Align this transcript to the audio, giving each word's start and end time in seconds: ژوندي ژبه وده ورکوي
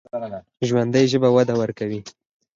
ژوندي 0.67 1.03
ژبه 1.11 1.29
وده 1.35 1.53
ورکوي 1.61 2.01